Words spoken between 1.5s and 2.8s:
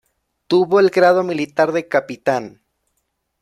de capitán.